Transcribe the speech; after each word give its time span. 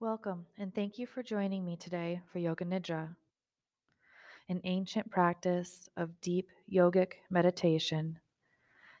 Welcome, 0.00 0.46
and 0.58 0.74
thank 0.74 0.98
you 0.98 1.06
for 1.06 1.22
joining 1.22 1.64
me 1.64 1.76
today 1.76 2.20
for 2.30 2.40
Yoga 2.40 2.64
Nidra, 2.64 3.14
an 4.48 4.60
ancient 4.64 5.08
practice 5.08 5.88
of 5.96 6.20
deep 6.20 6.48
yogic 6.70 7.12
meditation 7.30 8.18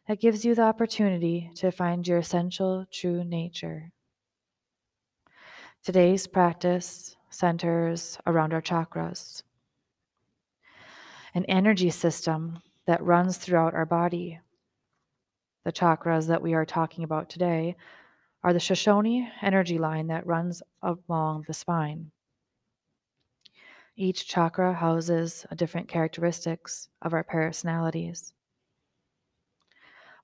that 0.06 0.20
gives 0.20 0.44
you 0.44 0.54
the 0.54 0.62
opportunity 0.62 1.50
to 1.56 1.72
find 1.72 2.06
your 2.06 2.18
essential 2.18 2.86
true 2.92 3.24
nature. 3.24 3.90
Today's 5.82 6.28
practice 6.28 7.16
centers 7.28 8.16
around 8.24 8.54
our 8.54 8.62
chakras, 8.62 9.42
an 11.34 11.44
energy 11.46 11.90
system 11.90 12.60
that 12.86 13.02
runs 13.02 13.36
throughout 13.36 13.74
our 13.74 13.84
body. 13.84 14.38
The 15.64 15.72
chakras 15.72 16.28
that 16.28 16.40
we 16.40 16.54
are 16.54 16.64
talking 16.64 17.02
about 17.02 17.28
today 17.28 17.74
are 18.44 18.52
the 18.52 18.58
Sushumna 18.58 19.26
energy 19.40 19.78
line 19.78 20.06
that 20.08 20.26
runs 20.26 20.62
along 20.82 21.46
the 21.46 21.54
spine. 21.54 22.10
Each 23.96 24.28
chakra 24.28 24.74
houses 24.74 25.46
a 25.50 25.54
different 25.54 25.88
characteristics 25.88 26.90
of 27.00 27.14
our 27.14 27.24
personalities. 27.24 28.34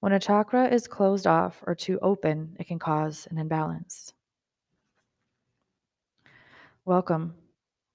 When 0.01 0.13
a 0.13 0.21
chakra 0.21 0.69
is 0.69 0.87
closed 0.87 1.27
off 1.27 1.63
or 1.67 1.75
too 1.75 1.99
open, 2.03 2.57
it 2.61 2.67
can 2.67 2.79
cause 2.79 3.27
an 3.31 3.39
imbalance. 3.39 4.13
Welcome 6.85 7.35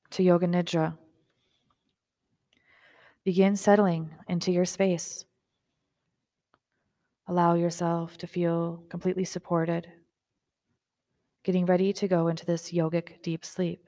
to 0.09 0.23
Yoga 0.23 0.47
Nidra. 0.47 0.97
Begin 3.23 3.55
settling 3.55 4.09
into 4.27 4.51
your 4.51 4.65
space. 4.65 5.25
Allow 7.27 7.53
yourself 7.53 8.17
to 8.17 8.27
feel 8.27 8.83
completely 8.89 9.25
supported 9.25 9.87
getting 11.45 11.67
ready 11.67 11.93
to 11.93 12.07
go 12.07 12.27
into 12.27 12.43
this 12.43 12.71
yogic 12.71 13.21
deep 13.21 13.45
sleep. 13.45 13.87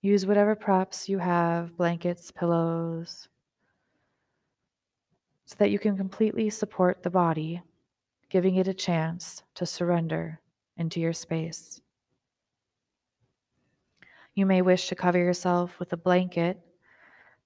Use 0.00 0.24
whatever 0.24 0.54
props 0.54 1.06
you 1.06 1.18
have 1.18 1.76
blankets, 1.76 2.30
pillows 2.30 3.28
so 5.44 5.54
that 5.58 5.70
you 5.70 5.78
can 5.78 5.98
completely 5.98 6.48
support 6.48 7.02
the 7.02 7.10
body, 7.10 7.60
giving 8.30 8.56
it 8.56 8.66
a 8.66 8.72
chance 8.72 9.42
to 9.54 9.66
surrender 9.66 10.40
into 10.78 10.98
your 10.98 11.12
space. 11.12 11.82
You 14.34 14.46
may 14.46 14.62
wish 14.62 14.88
to 14.88 14.94
cover 14.94 15.18
yourself 15.18 15.78
with 15.78 15.92
a 15.92 15.98
blanket 15.98 16.58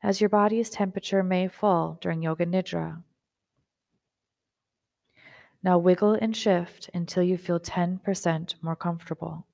as 0.05 0.21
your 0.21 0.31
body's 0.31 0.71
temperature 0.71 1.25
may 1.25 1.49
fall 1.49 1.99
during 2.01 2.23
Yoga 2.23 2.47
Nidra. 2.47 3.03
Now 5.63 5.79
wiggle 5.79 6.13
and 6.13 6.37
shift 6.37 6.89
until 6.95 7.23
you 7.23 7.37
feel 7.37 7.59
10% 7.59 8.55
more 8.63 8.77
comfortable. 8.77 9.47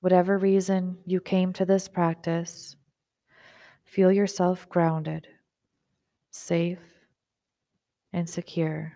Whatever 0.00 0.38
reason 0.38 0.98
you 1.06 1.20
came 1.20 1.52
to 1.54 1.64
this 1.64 1.88
practice, 1.88 2.76
feel 3.84 4.12
yourself 4.12 4.68
grounded, 4.68 5.26
safe, 6.30 6.78
and 8.12 8.28
secure, 8.28 8.94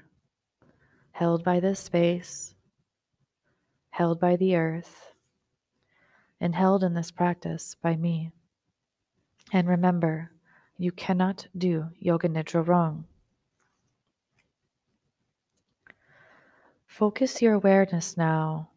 held 1.13 1.45
by 1.45 1.61
this 1.61 1.81
space, 1.81 2.55
held 3.91 4.19
by 4.19 4.37
the 4.37 4.57
earth, 4.57 5.13
and 6.41 6.55
held 6.55 6.83
in 6.83 6.95
this 6.95 7.11
practice 7.11 7.77
by 7.81 7.97
me. 7.97 8.31
And 9.53 9.69
remember, 9.69 10.31
you 10.77 10.91
cannot 10.91 11.47
do 11.57 11.89
Yoga 11.99 12.29
Nidra 12.29 12.67
wrong. 12.67 13.05
Focus 16.95 17.43
your 17.43 17.55
awareness 17.55 18.17
now 18.17 18.71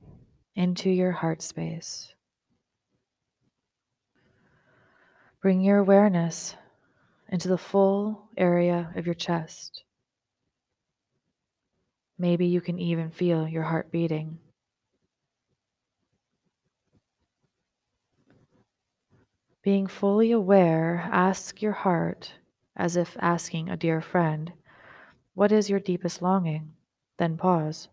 into 0.56 0.90
your 0.90 1.12
heart 1.12 1.40
space. 1.44 2.16
Bring 5.40 5.62
your 5.62 5.78
awareness 5.78 6.56
into 7.30 7.48
the 7.48 7.60
full 7.60 8.28
area 8.36 8.92
of 8.96 9.06
your 9.06 9.14
chest. 9.14 9.84
Maybe 12.18 12.48
you 12.48 12.60
can 12.60 12.80
even 12.80 13.12
feel 13.12 13.48
your 13.48 13.62
heart 13.62 13.92
beating. 13.92 14.40
Being 19.62 19.86
fully 19.86 20.32
aware, 20.32 21.08
ask 21.14 21.62
your 21.62 21.74
heart, 21.74 22.34
as 22.76 22.96
if 22.96 23.16
asking 23.20 23.70
a 23.70 23.78
dear 23.78 24.02
friend, 24.02 24.54
What 25.36 25.52
is 25.52 25.70
your 25.70 25.80
deepest 25.80 26.24
longing? 26.24 26.74
Then 27.20 27.38
pause. 27.38 27.90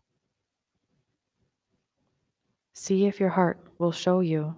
See 2.75 3.07
if 3.07 3.21
your 3.21 3.31
heart 3.31 3.59
will 3.79 3.93
show 3.93 4.19
you. 4.21 4.57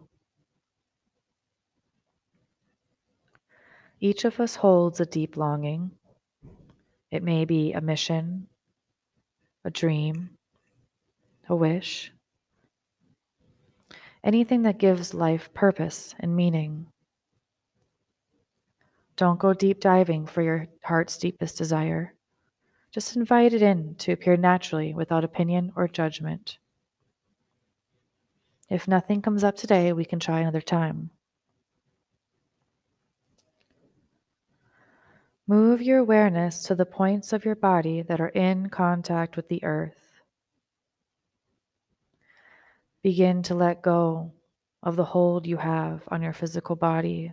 Each 4.01 4.25
of 4.25 4.41
us 4.41 4.57
holds 4.57 5.01
a 5.01 5.07
deep 5.07 5.37
longing. 5.37 5.91
It 7.11 7.23
may 7.23 7.45
be 7.45 7.73
a 7.73 7.81
mission, 7.81 8.47
a 9.65 9.71
dream, 9.71 10.31
a 11.49 11.55
wish, 11.55 12.13
anything 14.25 14.63
that 14.63 14.79
gives 14.79 15.15
life 15.15 15.53
purpose 15.55 16.15
and 16.19 16.35
meaning. 16.35 16.87
Don't 19.17 19.39
go 19.39 19.55
deep 19.55 19.81
diving 19.81 20.27
for 20.27 20.43
your 20.43 20.67
heart's 20.83 21.17
deepest 21.17 21.57
desire. 21.57 22.15
Just 22.91 23.17
invite 23.17 23.53
it 23.53 23.63
in 23.63 23.95
to 23.97 24.13
appear 24.13 24.37
naturally 24.37 24.95
without 24.95 25.25
opinion 25.25 25.73
or 25.77 25.87
judgment. 25.87 26.59
If 28.69 28.89
nothing 28.89 29.23
comes 29.23 29.45
up 29.45 29.57
today, 29.57 29.93
we 29.93 30.05
can 30.05 30.19
try 30.19 30.41
another 30.41 30.61
time. 30.61 31.11
Move 35.47 35.81
your 35.81 35.99
awareness 35.99 36.65
to 36.65 36.75
the 36.75 36.85
points 36.85 37.33
of 37.33 37.45
your 37.45 37.55
body 37.55 38.03
that 38.03 38.21
are 38.21 38.29
in 38.29 38.69
contact 38.69 39.37
with 39.37 39.49
the 39.49 39.63
earth. 39.63 40.21
Begin 43.03 43.45
to 43.45 43.55
let 43.55 43.83
go 43.83 44.33
of 44.83 44.97
the 44.97 45.05
hold 45.05 45.47
you 45.47 45.57
have 45.57 46.03
on 46.09 46.21
your 46.21 46.33
physical 46.33 46.75
body 46.75 47.33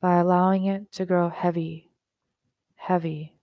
by 0.00 0.18
allowing 0.18 0.66
it 0.66 0.92
to 0.92 1.06
grow 1.06 1.28
heavy, 1.28 1.90
heavy, 2.76 3.34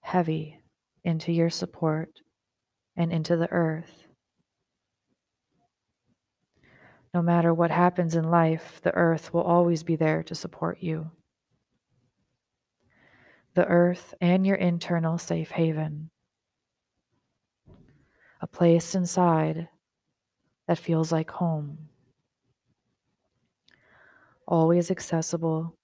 heavy 0.00 0.60
into 1.04 1.32
your 1.32 1.48
support 1.48 2.20
and 2.96 3.10
into 3.10 3.36
the 3.36 3.50
earth. 3.50 4.07
No 7.14 7.22
matter 7.22 7.54
what 7.54 7.70
happens 7.70 8.14
in 8.14 8.30
life, 8.30 8.80
the 8.82 8.94
earth 8.94 9.32
will 9.32 9.42
always 9.42 9.82
be 9.82 9.96
there 9.96 10.22
to 10.24 10.34
support 10.34 10.78
you. 10.82 11.10
The 13.54 13.66
earth 13.66 14.14
and 14.20 14.46
your 14.46 14.56
internal 14.56 15.16
safe 15.18 15.50
haven. 15.50 16.10
A 18.40 18.46
place 18.46 18.94
inside 18.94 19.68
that 20.66 20.78
feels 20.78 21.10
like 21.10 21.30
home. 21.30 21.88
Always 24.46 24.90
accessible, 24.90 25.76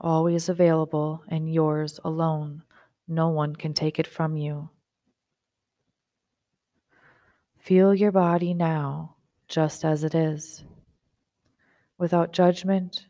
always 0.00 0.48
available, 0.48 1.22
and 1.28 1.52
yours 1.52 1.98
alone. 2.04 2.62
No 3.08 3.28
one 3.28 3.54
can 3.54 3.72
take 3.72 3.98
it 3.98 4.06
from 4.06 4.36
you. 4.36 4.70
Feel 7.58 7.94
your 7.94 8.12
body 8.12 8.54
now 8.54 9.15
just 9.48 9.84
as 9.84 10.04
it 10.04 10.14
is, 10.14 10.64
without 11.98 12.32
judgment 12.32 13.06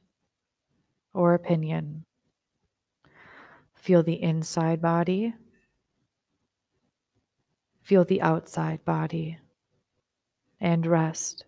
or 1.14 1.34
opinion. 1.34 2.04
Feel 3.74 4.02
the 4.02 4.22
inside 4.22 4.82
body, 4.82 5.34
feel 7.82 8.04
the 8.04 8.20
outside 8.20 8.84
body, 8.84 9.38
and 10.60 10.86
rest. 10.86 11.44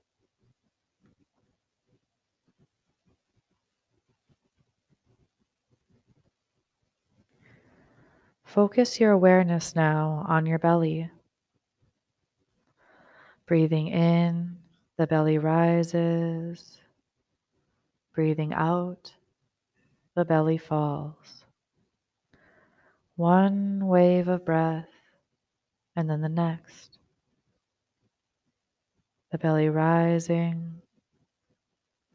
Focus 8.45 8.99
your 8.99 9.13
awareness 9.13 9.77
now 9.77 10.25
on 10.27 10.47
your 10.47 10.59
belly. 10.59 11.11
Breathing 13.45 13.89
in 13.89 14.57
the 14.99 15.07
belly 15.07 15.39
rises. 15.39 16.79
Breathing 18.15 18.53
out, 18.53 19.13
the 20.17 20.25
belly 20.25 20.59
falls. 20.59 21.45
One 23.15 23.87
wave 23.87 24.27
of 24.27 24.45
breath, 24.45 24.89
and 25.95 26.11
then 26.11 26.21
the 26.21 26.29
next. 26.29 26.99
The 29.31 29.39
belly 29.39 29.69
rising, 29.69 30.83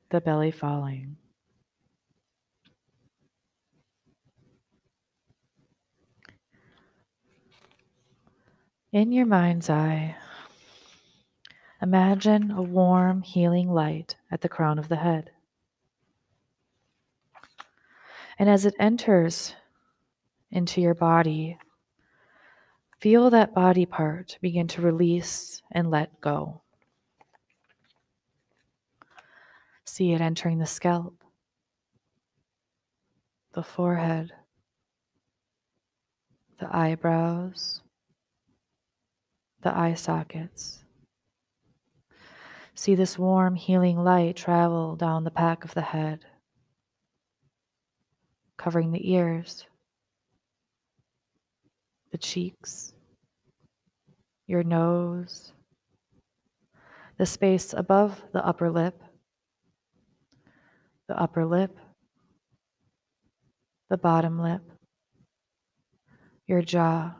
the 0.09 0.19
belly 0.19 0.51
falling. 0.51 1.15
In 8.91 9.11
your 9.11 9.25
mind's 9.25 9.69
eye, 9.69 10.15
imagine 11.83 12.49
a 12.49 12.61
warm, 12.61 13.21
healing 13.21 13.69
light 13.69 14.15
at 14.31 14.39
the 14.39 14.47
crown 14.47 14.79
of 14.79 14.87
the 14.87 14.95
head. 14.95 15.29
And 18.39 18.49
as 18.49 18.65
it 18.65 18.73
enters 18.79 19.53
into 20.49 20.79
your 20.79 20.93
body, 20.93 21.57
feel 23.01 23.29
that 23.29 23.53
body 23.53 23.85
part 23.85 24.37
begin 24.41 24.67
to 24.69 24.81
release 24.81 25.61
and 25.73 25.91
let 25.91 26.21
go. 26.21 26.61
See 29.83 30.13
it 30.13 30.21
entering 30.21 30.59
the 30.59 30.65
scalp, 30.65 31.21
the 33.51 33.61
forehead, 33.61 34.31
the 36.59 36.73
eyebrows, 36.73 37.81
the 39.61 39.77
eye 39.77 39.95
sockets. 39.95 40.82
See 42.75 42.95
this 42.95 43.19
warm, 43.19 43.55
healing 43.55 44.03
light 44.03 44.35
travel 44.35 44.95
down 44.95 45.23
the 45.23 45.31
back 45.31 45.63
of 45.63 45.73
the 45.75 45.81
head, 45.81 46.25
covering 48.57 48.91
the 48.91 49.11
ears, 49.13 49.65
the 52.11 52.17
cheeks, 52.17 52.93
your 54.47 54.63
nose, 54.63 55.53
the 57.17 57.27
space 57.27 57.73
above 57.73 58.23
the 58.33 58.43
upper 58.43 58.71
lip, 58.71 59.03
the 61.07 61.19
upper 61.19 61.45
lip, 61.45 61.77
the 63.89 63.97
bottom 63.97 64.41
lip, 64.41 64.63
your 66.47 66.63
jaw. 66.63 67.13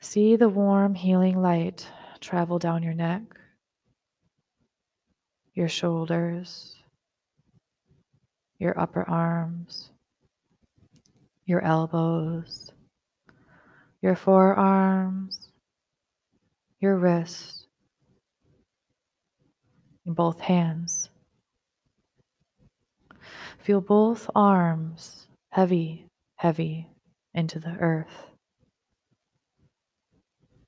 See 0.00 0.36
the 0.36 0.48
warm, 0.48 0.94
healing 0.94 1.42
light 1.42 1.86
travel 2.20 2.58
down 2.58 2.82
your 2.82 2.94
neck, 2.94 3.22
your 5.54 5.68
shoulders, 5.68 6.76
your 8.58 8.78
upper 8.78 9.08
arms, 9.08 9.90
your 11.44 11.62
elbows, 11.62 12.72
your 14.02 14.16
forearms, 14.16 15.48
your 16.80 16.96
wrists, 16.96 17.66
both 20.04 20.40
hands. 20.40 21.08
Feel 23.58 23.80
both 23.80 24.30
arms 24.34 25.26
heavy, 25.50 26.06
heavy 26.36 26.88
into 27.34 27.58
the 27.58 27.76
earth 27.80 28.35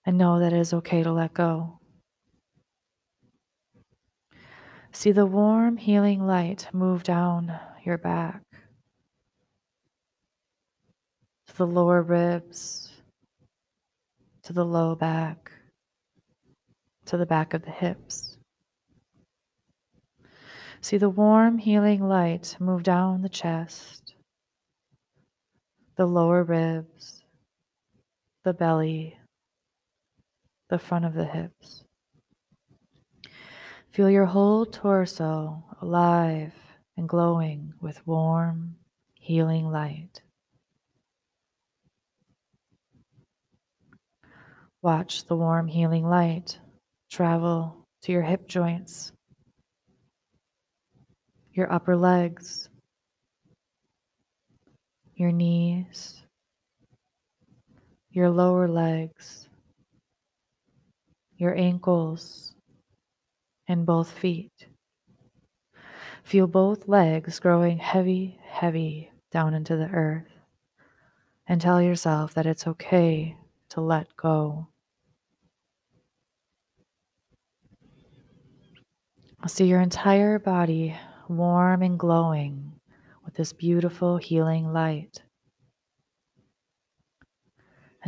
and 0.08 0.16
know 0.16 0.40
that 0.40 0.54
it 0.54 0.58
is 0.58 0.72
okay 0.72 1.02
to 1.02 1.12
let 1.12 1.34
go. 1.34 1.78
See 4.90 5.12
the 5.12 5.26
warm, 5.26 5.76
healing 5.76 6.26
light 6.26 6.66
move 6.72 7.02
down 7.02 7.54
your 7.84 7.98
back 7.98 8.40
to 11.48 11.56
the 11.58 11.66
lower 11.66 12.00
ribs, 12.00 12.90
to 14.44 14.54
the 14.54 14.64
low 14.64 14.94
back, 14.94 15.52
to 17.04 17.18
the 17.18 17.26
back 17.26 17.52
of 17.52 17.62
the 17.66 17.70
hips. 17.70 18.38
See 20.80 20.96
the 20.96 21.10
warm, 21.10 21.58
healing 21.58 22.00
light 22.00 22.56
move 22.58 22.82
down 22.82 23.20
the 23.20 23.28
chest, 23.28 24.14
the 25.96 26.06
lower 26.06 26.44
ribs, 26.44 27.22
the 28.44 28.54
belly, 28.54 29.18
the 30.68 30.78
front 30.78 31.04
of 31.04 31.14
the 31.14 31.24
hips. 31.24 31.84
Feel 33.90 34.10
your 34.10 34.26
whole 34.26 34.66
torso 34.66 35.64
alive 35.80 36.52
and 36.96 37.08
glowing 37.08 37.72
with 37.80 38.06
warm, 38.06 38.76
healing 39.14 39.70
light. 39.70 40.22
Watch 44.82 45.26
the 45.26 45.36
warm, 45.36 45.66
healing 45.66 46.04
light 46.06 46.58
travel 47.10 47.86
to 48.02 48.12
your 48.12 48.22
hip 48.22 48.46
joints, 48.46 49.12
your 51.52 51.72
upper 51.72 51.96
legs, 51.96 52.68
your 55.14 55.32
knees, 55.32 56.22
your 58.10 58.30
lower 58.30 58.68
legs, 58.68 59.47
your 61.38 61.56
ankles, 61.56 62.54
and 63.68 63.86
both 63.86 64.10
feet. 64.10 64.66
Feel 66.24 66.46
both 66.46 66.88
legs 66.88 67.38
growing 67.40 67.78
heavy, 67.78 68.38
heavy 68.44 69.10
down 69.32 69.54
into 69.54 69.76
the 69.76 69.88
earth. 69.88 70.26
And 71.46 71.60
tell 71.60 71.80
yourself 71.80 72.34
that 72.34 72.44
it's 72.44 72.66
okay 72.66 73.36
to 73.70 73.80
let 73.80 74.14
go. 74.16 74.68
See 79.46 79.64
your 79.64 79.80
entire 79.80 80.38
body 80.38 80.94
warm 81.28 81.82
and 81.82 81.98
glowing 81.98 82.72
with 83.24 83.34
this 83.34 83.52
beautiful 83.52 84.16
healing 84.16 84.72
light. 84.72 85.22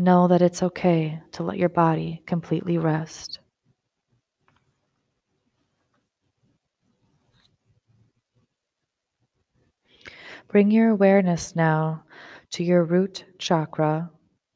And 0.00 0.06
know 0.06 0.29
that 0.29 0.41
it's 0.41 0.62
okay 0.62 1.20
to 1.32 1.43
let 1.43 1.58
your 1.58 1.69
body 1.69 2.23
completely 2.25 2.79
rest. 2.79 3.38
Bring 10.49 10.70
your 10.70 10.88
awareness 10.88 11.55
now 11.55 12.05
to 12.52 12.64
your 12.64 12.82
root 12.82 13.26
chakra 13.38 14.11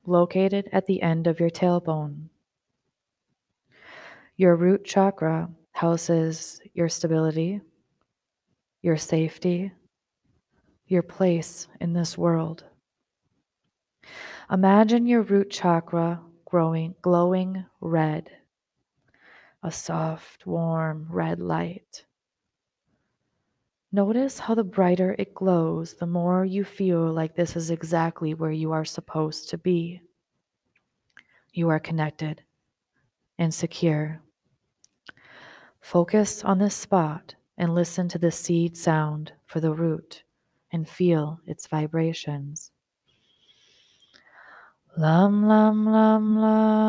located 0.06 0.70
at 0.72 0.86
the 0.86 1.02
end 1.02 1.26
of 1.26 1.40
your 1.40 1.50
tailbone. 1.50 2.30
Your 4.38 4.56
root 4.56 4.86
chakra 4.86 5.50
houses 5.72 6.58
your 6.72 6.88
stability, 6.88 7.60
your 8.80 8.96
safety, 8.96 9.72
your 10.86 11.02
place 11.02 11.68
in 11.82 11.92
this 11.92 12.16
world. 12.16 12.64
Imagine 14.50 15.06
your 15.06 15.22
root 15.22 15.50
chakra 15.50 16.20
growing, 16.44 16.94
glowing 17.00 17.64
red, 17.80 18.30
a 19.62 19.72
soft, 19.72 20.46
warm 20.46 21.06
red 21.10 21.40
light. 21.40 22.04
Notice 23.90 24.40
how 24.40 24.54
the 24.54 24.64
brighter 24.64 25.14
it 25.18 25.34
glows, 25.34 25.94
the 25.94 26.06
more 26.06 26.44
you 26.44 26.62
feel 26.64 27.12
like 27.12 27.34
this 27.36 27.56
is 27.56 27.70
exactly 27.70 28.34
where 28.34 28.50
you 28.50 28.72
are 28.72 28.84
supposed 28.84 29.48
to 29.50 29.58
be. 29.58 30.02
You 31.52 31.70
are 31.70 31.80
connected 31.80 32.42
and 33.38 33.54
secure. 33.54 34.20
Focus 35.80 36.44
on 36.44 36.58
this 36.58 36.74
spot 36.74 37.34
and 37.56 37.74
listen 37.74 38.08
to 38.08 38.18
the 38.18 38.30
seed 38.30 38.76
sound 38.76 39.32
for 39.46 39.60
the 39.60 39.72
root 39.72 40.24
and 40.72 40.88
feel 40.88 41.40
its 41.46 41.66
vibrations. 41.66 42.72
Lam, 44.96 45.48
lam, 45.48 45.90
lam, 45.90 46.38
lam. 46.38 46.84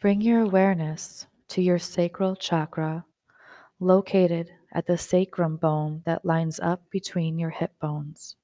Bring 0.00 0.22
your 0.22 0.40
awareness 0.40 1.26
to 1.48 1.60
your 1.60 1.78
sacral 1.78 2.34
chakra 2.34 3.04
located 3.78 4.50
at 4.72 4.86
the 4.86 4.96
sacrum 4.96 5.56
bone 5.56 6.00
that 6.06 6.24
lines 6.24 6.58
up 6.60 6.80
between 6.90 7.38
your 7.38 7.50
hip 7.50 7.78
bones. 7.78 8.36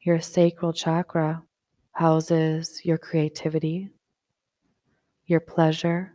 Your 0.00 0.20
sacral 0.20 0.72
chakra 0.72 1.42
houses 1.92 2.80
your 2.82 2.96
creativity, 2.96 3.90
your 5.26 5.40
pleasure, 5.40 6.14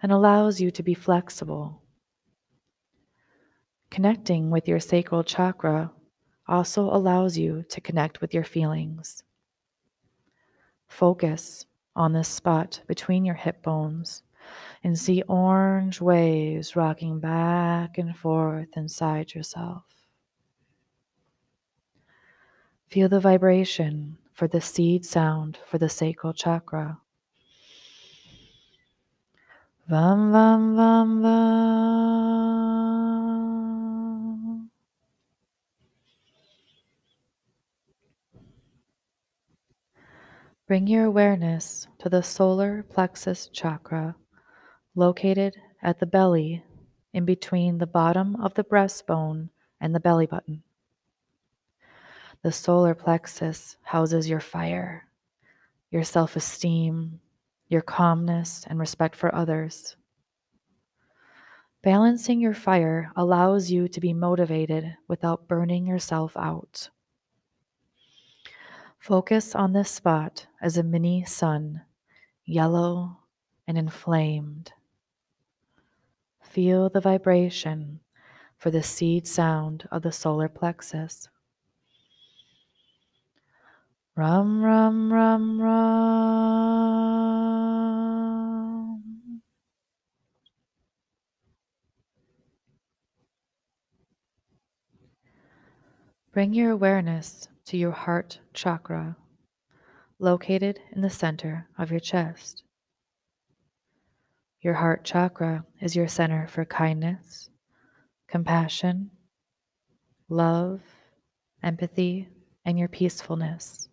and 0.00 0.12
allows 0.12 0.60
you 0.60 0.70
to 0.70 0.84
be 0.84 0.94
flexible 0.94 1.81
Connecting 3.92 4.48
with 4.48 4.66
your 4.66 4.80
sacral 4.80 5.22
chakra 5.22 5.92
also 6.48 6.84
allows 6.84 7.36
you 7.36 7.62
to 7.68 7.78
connect 7.78 8.22
with 8.22 8.32
your 8.32 8.42
feelings. 8.42 9.22
Focus 10.88 11.66
on 11.94 12.14
this 12.14 12.26
spot 12.26 12.80
between 12.86 13.22
your 13.22 13.34
hip 13.34 13.62
bones 13.62 14.22
and 14.82 14.98
see 14.98 15.22
orange 15.28 16.00
waves 16.00 16.74
rocking 16.74 17.20
back 17.20 17.98
and 17.98 18.16
forth 18.16 18.68
inside 18.76 19.34
yourself. 19.34 19.84
Feel 22.88 23.10
the 23.10 23.20
vibration 23.20 24.16
for 24.32 24.48
the 24.48 24.62
seed 24.62 25.04
sound 25.04 25.58
for 25.66 25.76
the 25.76 25.90
sacral 25.90 26.32
chakra. 26.32 26.98
Vam, 29.90 30.32
vam, 30.32 30.76
vam, 30.76 31.20
vam. 31.20 32.31
Bring 40.72 40.86
your 40.86 41.04
awareness 41.04 41.86
to 41.98 42.08
the 42.08 42.22
solar 42.22 42.82
plexus 42.84 43.48
chakra 43.48 44.16
located 44.94 45.54
at 45.82 46.00
the 46.00 46.06
belly 46.06 46.64
in 47.12 47.26
between 47.26 47.76
the 47.76 47.86
bottom 47.86 48.36
of 48.36 48.54
the 48.54 48.64
breastbone 48.64 49.50
and 49.82 49.94
the 49.94 50.00
belly 50.00 50.24
button. 50.24 50.62
The 52.40 52.52
solar 52.52 52.94
plexus 52.94 53.76
houses 53.82 54.30
your 54.30 54.40
fire, 54.40 55.06
your 55.90 56.04
self 56.04 56.36
esteem, 56.36 57.20
your 57.68 57.82
calmness, 57.82 58.64
and 58.66 58.78
respect 58.78 59.14
for 59.14 59.34
others. 59.34 59.96
Balancing 61.82 62.40
your 62.40 62.54
fire 62.54 63.12
allows 63.14 63.70
you 63.70 63.88
to 63.88 64.00
be 64.00 64.14
motivated 64.14 64.96
without 65.06 65.48
burning 65.48 65.86
yourself 65.86 66.34
out. 66.34 66.88
Focus 69.02 69.54
on 69.56 69.72
this 69.72 69.90
spot 69.90 70.46
as 70.60 70.76
a 70.76 70.82
mini 70.84 71.24
sun, 71.24 71.82
yellow 72.44 73.16
and 73.66 73.76
inflamed. 73.76 74.70
Feel 76.40 76.88
the 76.88 77.00
vibration 77.00 77.98
for 78.58 78.70
the 78.70 78.84
seed 78.84 79.26
sound 79.26 79.88
of 79.90 80.02
the 80.02 80.12
solar 80.12 80.48
plexus. 80.48 81.28
Rum, 84.14 84.62
rum, 84.62 85.12
rum, 85.12 85.60
rum. 85.60 85.82
Bring 96.30 96.54
your 96.54 96.70
awareness 96.70 97.48
to 97.66 97.76
your 97.76 97.92
heart 97.92 98.40
chakra, 98.52 99.16
located 100.18 100.80
in 100.92 101.00
the 101.00 101.10
center 101.10 101.68
of 101.78 101.90
your 101.90 102.00
chest. 102.00 102.64
Your 104.60 104.74
heart 104.74 105.04
chakra 105.04 105.64
is 105.80 105.96
your 105.96 106.08
center 106.08 106.46
for 106.46 106.64
kindness, 106.64 107.50
compassion, 108.28 109.10
love, 110.28 110.80
empathy, 111.62 112.28
and 112.64 112.78
your 112.78 112.88
peacefulness. 112.88 113.88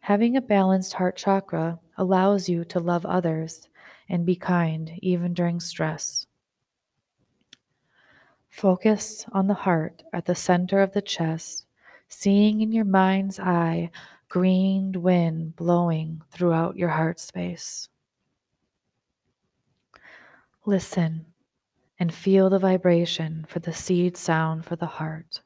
Having 0.00 0.36
a 0.36 0.40
balanced 0.40 0.94
heart 0.94 1.16
chakra 1.16 1.80
allows 1.96 2.48
you 2.48 2.64
to 2.64 2.78
love 2.78 3.04
others 3.04 3.68
and 4.08 4.24
be 4.24 4.36
kind 4.36 4.92
even 5.02 5.34
during 5.34 5.58
stress. 5.60 6.26
Focus 8.48 9.26
on 9.32 9.48
the 9.48 9.54
heart 9.54 10.02
at 10.12 10.24
the 10.24 10.34
center 10.34 10.80
of 10.80 10.92
the 10.92 11.02
chest, 11.02 11.65
seeing 12.08 12.60
in 12.60 12.72
your 12.72 12.84
mind's 12.84 13.38
eye 13.38 13.90
green 14.28 14.92
wind 15.02 15.56
blowing 15.56 16.20
throughout 16.30 16.76
your 16.76 16.88
heart 16.88 17.18
space. 17.20 17.88
Listen 20.64 21.26
and 21.98 22.12
feel 22.12 22.50
the 22.50 22.58
vibration 22.58 23.46
for 23.48 23.60
the 23.60 23.72
seed 23.72 24.16
sound 24.16 24.64
for 24.64 24.76
the 24.76 24.86
heart. 24.86 25.40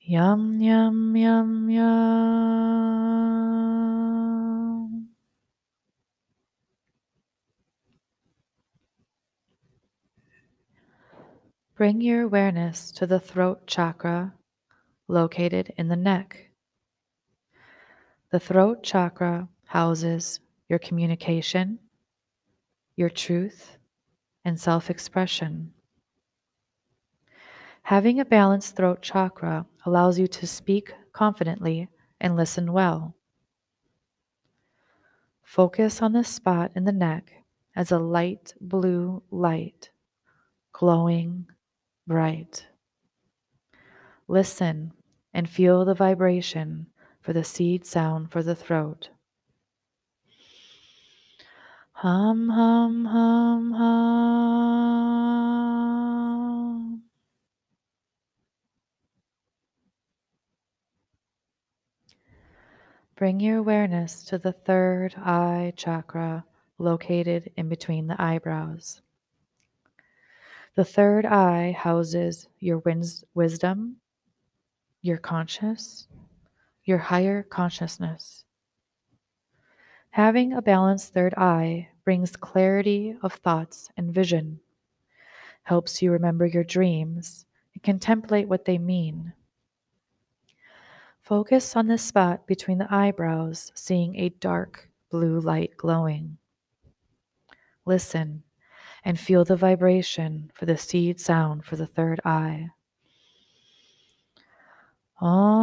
Yum, 0.00 0.60
yum, 0.60 1.14
yum, 1.16 1.68
yum. 1.68 2.98
Bring 11.78 12.00
your 12.00 12.22
awareness 12.22 12.90
to 12.90 13.06
the 13.06 13.20
throat 13.20 13.68
chakra 13.68 14.34
located 15.06 15.72
in 15.76 15.86
the 15.86 15.94
neck. 15.94 16.50
The 18.32 18.40
throat 18.40 18.82
chakra 18.82 19.46
houses 19.64 20.40
your 20.68 20.80
communication, 20.80 21.78
your 22.96 23.08
truth, 23.08 23.78
and 24.44 24.58
self 24.58 24.90
expression. 24.90 25.72
Having 27.82 28.18
a 28.18 28.24
balanced 28.24 28.74
throat 28.74 29.00
chakra 29.00 29.64
allows 29.86 30.18
you 30.18 30.26
to 30.26 30.48
speak 30.48 30.92
confidently 31.12 31.88
and 32.20 32.34
listen 32.34 32.72
well. 32.72 33.14
Focus 35.44 36.02
on 36.02 36.12
the 36.12 36.24
spot 36.24 36.72
in 36.74 36.82
the 36.82 36.90
neck 36.90 37.44
as 37.76 37.92
a 37.92 38.00
light 38.00 38.52
blue 38.60 39.22
light, 39.30 39.90
glowing 40.72 41.46
bright. 42.08 42.66
Listen 44.26 44.92
and 45.32 45.48
feel 45.48 45.84
the 45.84 45.94
vibration 45.94 46.86
for 47.20 47.32
the 47.34 47.44
seed 47.44 47.84
sound 47.84 48.32
for 48.32 48.42
the 48.42 48.54
throat. 48.54 49.10
Hum, 51.92 52.48
hum, 52.48 53.04
hum, 53.04 53.72
hum. 53.72 54.28
Bring 63.16 63.40
your 63.40 63.58
awareness 63.58 64.22
to 64.26 64.38
the 64.38 64.52
third 64.52 65.14
eye 65.16 65.72
chakra 65.76 66.46
located 66.78 67.50
in 67.56 67.68
between 67.68 68.06
the 68.06 68.20
eyebrows. 68.22 69.02
The 70.78 70.84
third 70.84 71.26
eye 71.26 71.72
houses 71.72 72.46
your 72.60 72.78
wins- 72.78 73.24
wisdom, 73.34 73.96
your 75.02 75.16
conscious, 75.16 76.06
your 76.84 76.98
higher 76.98 77.42
consciousness. 77.42 78.44
Having 80.10 80.52
a 80.52 80.62
balanced 80.62 81.12
third 81.12 81.34
eye 81.36 81.88
brings 82.04 82.36
clarity 82.36 83.16
of 83.22 83.32
thoughts 83.32 83.90
and 83.96 84.14
vision, 84.14 84.60
helps 85.64 86.00
you 86.00 86.12
remember 86.12 86.46
your 86.46 86.62
dreams 86.62 87.44
and 87.74 87.82
contemplate 87.82 88.46
what 88.46 88.64
they 88.64 88.78
mean. 88.78 89.32
Focus 91.20 91.74
on 91.74 91.88
the 91.88 91.98
spot 91.98 92.46
between 92.46 92.78
the 92.78 92.94
eyebrows, 92.94 93.72
seeing 93.74 94.14
a 94.14 94.28
dark 94.28 94.88
blue 95.10 95.40
light 95.40 95.76
glowing. 95.76 96.38
Listen 97.84 98.44
and 99.04 99.18
feel 99.18 99.44
the 99.44 99.56
vibration 99.56 100.50
for 100.54 100.66
the 100.66 100.76
seed 100.76 101.20
sound 101.20 101.64
for 101.64 101.76
the 101.76 101.86
third 101.86 102.20
eye. 102.24 102.68
Om. 105.20 105.58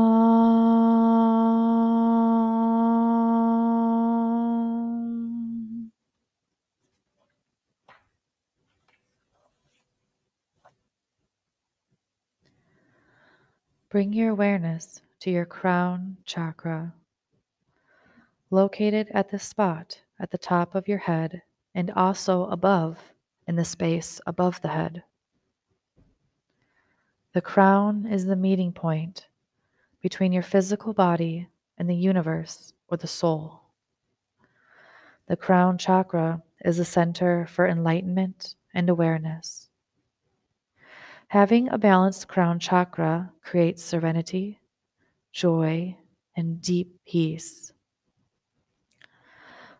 Bring 13.89 14.11
your 14.11 14.31
awareness 14.31 15.01
to 15.21 15.31
your 15.31 15.45
crown 15.45 16.17
chakra, 16.25 16.93
located 18.51 19.07
at 19.13 19.29
the 19.29 19.39
spot 19.39 20.01
at 20.19 20.31
the 20.31 20.37
top 20.37 20.75
of 20.75 20.89
your 20.89 20.97
head 20.97 21.43
and 21.73 21.89
also 21.91 22.45
above 22.47 23.14
in 23.47 23.55
the 23.55 23.65
space 23.65 24.19
above 24.25 24.61
the 24.61 24.69
head. 24.69 25.03
The 27.33 27.41
crown 27.41 28.05
is 28.05 28.25
the 28.25 28.35
meeting 28.35 28.71
point 28.71 29.27
between 30.01 30.31
your 30.31 30.43
physical 30.43 30.93
body 30.93 31.49
and 31.77 31.89
the 31.89 31.95
universe 31.95 32.73
or 32.87 32.97
the 32.97 33.07
soul. 33.07 33.61
The 35.27 35.35
crown 35.35 35.77
chakra 35.77 36.43
is 36.63 36.79
a 36.79 36.85
center 36.85 37.47
for 37.47 37.67
enlightenment 37.67 38.55
and 38.73 38.89
awareness. 38.89 39.69
Having 41.27 41.69
a 41.69 41.77
balanced 41.77 42.27
crown 42.27 42.59
chakra 42.59 43.31
creates 43.41 43.83
serenity, 43.83 44.61
joy, 45.31 45.97
and 46.37 46.61
deep 46.61 46.95
peace. 47.05 47.73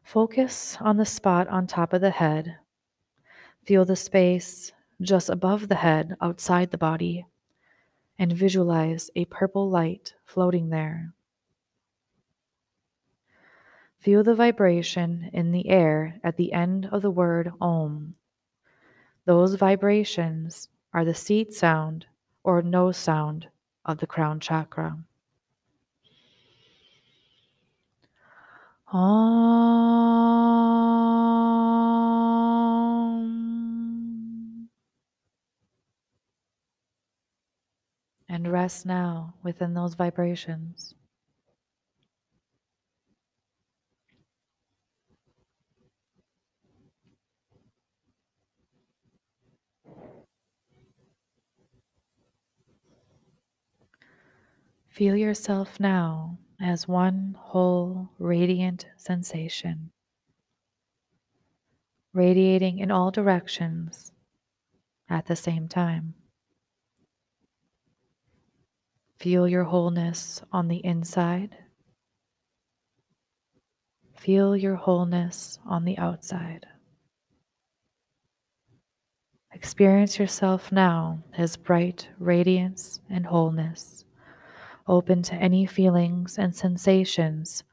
Focus 0.04 0.78
on 0.82 0.98
the 0.98 1.06
spot 1.06 1.48
on 1.48 1.68
top 1.68 1.94
of 1.94 2.02
the 2.02 2.10
head. 2.10 2.58
Feel 3.66 3.84
the 3.84 3.96
space 3.96 4.72
just 5.02 5.30
above 5.30 5.68
the 5.68 5.76
head 5.76 6.16
outside 6.22 6.70
the 6.70 6.78
body 6.78 7.26
and 8.20 8.32
visualize 8.32 9.10
a 9.16 9.26
purple 9.26 9.70
light 9.70 10.14
floating 10.24 10.70
there. 10.70 11.14
Feel 14.00 14.24
the 14.24 14.36
vibration 14.36 15.32
in 15.34 15.52
the 15.52 15.68
air 15.68 16.20
at 16.24 16.38
the 16.38 16.54
end 16.54 16.88
of 16.92 17.02
the 17.02 17.10
word 17.10 17.52
Om. 17.60 18.14
Those 19.26 19.56
vibrations 19.56 20.70
are 20.94 21.04
the 21.04 21.16
seed 21.16 21.52
sound 21.52 22.06
or 22.44 22.62
no 22.62 22.92
sound 22.92 23.48
of 23.84 23.98
the 23.98 24.06
crown 24.06 24.40
chakra. 24.40 25.00
Om. 28.94 30.95
and 38.36 38.52
rest 38.52 38.86
now 38.86 39.34
within 39.44 39.74
those 39.74 39.94
vibrations. 39.94 40.94
Feel 54.90 55.16
yourself 55.16 55.80
now 55.80 56.38
as 56.62 56.90
one 56.90 57.38
whole 57.40 58.10
radiant 58.20 58.86
sensation, 58.98 59.92
radiating 62.14 62.80
in 62.80 62.92
all 62.92 63.12
directions 63.12 64.12
at 65.10 65.26
the 65.28 65.38
same 65.38 65.70
time. 65.70 66.16
Feel 69.18 69.48
your 69.48 69.64
wholeness 69.64 70.42
on 70.52 70.68
the 70.68 70.84
inside. 70.86 71.56
Feel 74.16 74.56
your 74.56 74.76
wholeness 74.76 75.60
on 75.66 75.86
the 75.86 75.98
outside. 75.98 76.66
Experience 79.54 80.20
yourself 80.20 80.72
now 80.72 81.24
as 81.38 81.56
bright 81.56 82.10
radiance 82.20 83.00
and 83.10 83.26
wholeness, 83.26 84.04
open 84.86 85.22
to 85.24 85.36
any 85.36 85.66
feelings 85.66 86.38
and 86.38 86.54
sensations 86.54 87.64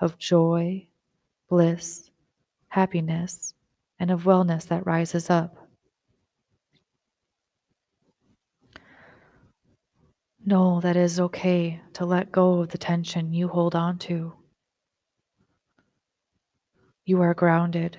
of 0.00 0.18
joy, 0.18 0.86
bliss, 1.48 2.10
happiness, 2.68 3.54
and 3.98 4.10
of 4.10 4.24
wellness 4.24 4.68
that 4.68 4.84
rises 4.86 5.30
up. 5.30 5.59
Know 10.44 10.80
that 10.80 10.96
is 10.96 11.20
okay 11.20 11.80
to 11.92 12.06
let 12.06 12.32
go 12.32 12.60
of 12.60 12.70
the 12.70 12.78
tension 12.78 13.32
you 13.32 13.46
hold 13.46 13.74
on 13.74 13.98
to. 13.98 14.32
You 17.04 17.20
are 17.20 17.34
grounded, 17.34 17.98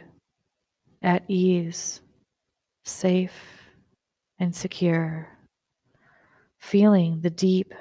at 1.04 1.24
ease, 1.28 2.02
safe, 2.84 3.62
and 4.40 4.56
secure, 4.56 5.28
feeling 6.58 7.22
the 7.22 7.30
deep, 7.30 7.74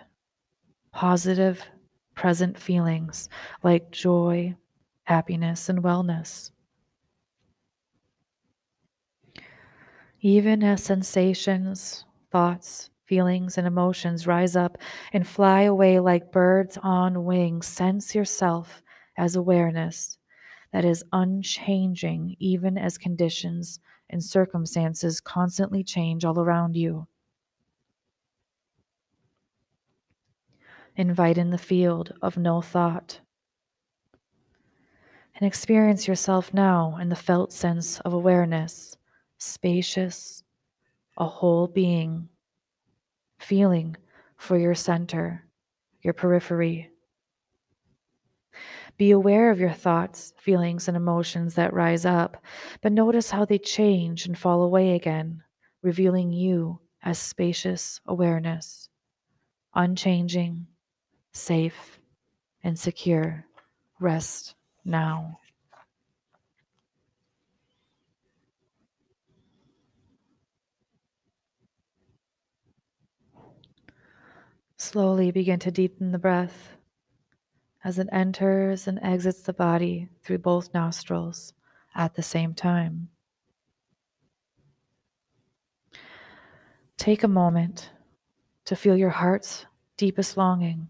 positive, 0.93 1.65
present 2.15 2.59
feelings 2.59 3.31
like 3.63 3.91
joy, 3.91 4.55
happiness, 5.05 5.71
and 5.71 5.83
wellness. 5.83 6.51
Even 10.21 10.63
as 10.63 10.83
sensations, 10.83 12.05
thoughts, 12.31 12.90
feelings, 13.11 13.59
and 13.59 13.67
emotions 13.67 14.25
rise 14.25 14.55
up 14.55 14.79
and 15.13 15.27
fly 15.27 15.63
away 15.63 15.99
like 15.99 16.31
birds 16.31 16.79
on 16.81 17.25
wings, 17.25 17.67
sense 17.67 18.15
yourself 18.15 18.85
as 19.19 19.35
awareness 19.35 20.17
that 20.73 20.85
is 20.85 21.03
unchanging 21.13 22.37
even 22.39 22.79
as 22.79 22.97
conditions 22.97 23.81
and 24.11 24.23
circumstances 24.23 25.21
constantly 25.21 25.83
change 25.83 26.25
all 26.25 26.39
around 26.39 26.77
you. 26.77 27.09
Invite 30.95 31.37
in 31.37 31.51
the 31.51 31.59
field 31.59 32.13
of 32.23 32.37
no 32.37 32.63
thought. 32.63 33.19
And 35.35 35.45
experience 35.45 36.07
yourself 36.07 36.55
now 36.55 36.97
in 37.01 37.09
the 37.09 37.17
felt 37.17 37.53
sense 37.53 37.99
of 38.01 38.13
awareness, 38.13 38.97
spacious, 39.39 40.45
a 41.19 41.27
whole 41.27 41.67
being, 41.67 42.30
feeling 43.41 43.97
for 44.37 44.57
your 44.57 44.75
center, 44.75 45.45
your 46.03 46.15
periphery, 46.15 46.91
be 48.97 49.11
aware 49.13 49.51
of 49.51 49.59
your 49.59 49.73
thoughts, 49.73 50.35
feelings, 50.37 50.87
and 50.87 50.95
emotions 50.95 51.55
that 51.55 51.73
rise 51.73 52.05
up, 52.05 52.37
but 52.83 52.93
notice 52.93 53.31
how 53.31 53.47
they 53.47 53.59
change 53.59 54.27
and 54.27 54.37
fall 54.37 54.63
away 54.63 54.95
again, 54.95 55.43
revealing 55.83 56.33
you 56.33 56.81
as 57.03 57.19
spacious 57.19 58.01
awareness, 58.07 58.91
unchanging, 59.75 60.67
safe, 61.33 61.99
and 62.63 62.79
secure. 62.79 63.47
Rest 63.99 64.55
now. 64.85 65.40
Slowly 74.81 75.31
begin 75.31 75.59
to 75.59 75.71
deepen 75.71 76.11
the 76.11 76.19
breath 76.19 76.71
as 77.85 77.99
it 77.99 78.09
enters 78.11 78.89
and 78.89 78.99
exits 79.03 79.43
the 79.43 79.53
body 79.53 80.09
through 80.23 80.39
both 80.39 80.73
nostrils 80.73 81.53
at 81.95 82.15
the 82.15 82.23
same 82.23 82.55
time. 82.55 83.11
Take 86.97 87.23
a 87.23 87.29
moment 87.29 87.91
to 88.65 88.75
feel 88.75 88.97
your 88.97 89.11
heart's 89.11 89.67
deepest 89.99 90.39
longing 90.39 90.89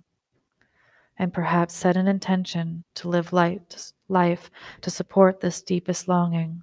and 1.18 1.35
perhaps 1.35 1.74
set 1.74 1.96
an 1.96 2.07
intention 2.07 2.85
to 2.94 3.09
live 3.09 3.33
life 3.33 4.50
to 4.83 4.90
support 4.90 5.40
this 5.40 5.62
deepest 5.62 6.07
longing. 6.07 6.62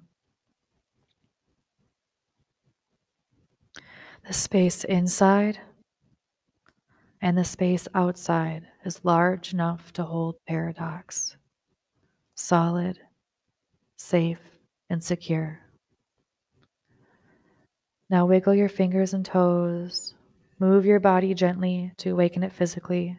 The 4.26 4.32
space 4.32 4.82
inside 4.84 5.60
and 7.20 7.36
the 7.36 7.44
space 7.44 7.88
outside 7.94 8.66
is 8.84 9.04
large 9.04 9.52
enough 9.52 9.92
to 9.94 10.04
hold 10.04 10.36
paradox, 10.46 11.36
solid, 12.34 12.98
safe, 13.96 14.40
and 14.88 15.02
secure. 15.02 15.60
Now 18.10 18.26
wiggle 18.26 18.54
your 18.54 18.68
fingers 18.68 19.12
and 19.12 19.24
toes, 19.24 20.14
move 20.58 20.86
your 20.86 21.00
body 21.00 21.34
gently 21.34 21.92
to 21.98 22.10
awaken 22.10 22.42
it 22.42 22.52
physically. 22.52 23.18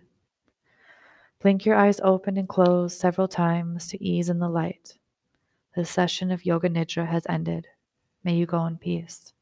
Blink 1.42 1.66
your 1.66 1.76
eyes 1.76 2.00
open 2.04 2.38
and 2.38 2.50
close 2.50 2.98
several 2.98 3.28
times 3.28 3.88
to 3.88 4.04
ease 4.04 4.30
in 4.30 4.40
the 4.40 4.50
light. 4.50 4.98
The 5.76 5.86
session 5.86 6.32
of 6.32 6.46
Yoga 6.46 6.70
Nidra 6.70 7.08
has 7.08 7.26
ended. 7.30 7.68
May 8.24 8.36
you 8.36 8.46
go 8.46 8.66
in 8.66 8.78
peace. 8.78 9.34